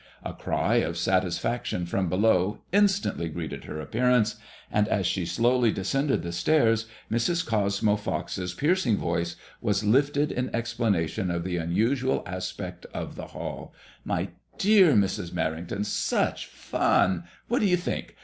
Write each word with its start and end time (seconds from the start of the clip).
A 0.23 0.33
cty 0.33 0.83
of 0.83 0.97
satis 0.97 1.35
6 1.35 1.41
78 1.41 1.51
MADBMOISXLLB 1.51 1.51
IXK. 1.51 1.51
faction 1.51 1.85
from 1.85 2.09
below 2.09 2.61
instantly 2.71 3.29
greeted 3.29 3.63
her 3.65 3.79
appearance, 3.79 4.37
and» 4.71 4.87
as 4.87 5.05
she 5.05 5.27
slowly 5.27 5.71
descended 5.71 6.23
the 6.23 6.31
stairs, 6.31 6.87
Mrs. 7.11 7.45
Cosmo 7.45 7.97
Pox's 7.97 8.55
piercing 8.55 8.97
voice 8.97 9.35
was 9.61 9.83
lifted 9.83 10.31
in 10.31 10.49
explanation 10.55 11.29
of 11.29 11.43
the 11.43 11.57
unusual 11.57 12.23
aspect 12.25 12.87
of 12.95 13.15
the 13.15 13.27
hall. 13.27 13.75
My 14.03 14.29
dear 14.57 14.93
Mrs. 14.93 15.33
Merrington, 15.33 15.85
such 15.85 16.47
fun 16.47 17.21
I 17.23 17.29
What 17.47 17.59
do 17.59 17.67
yon 17.67 17.77
think 17.77 18.15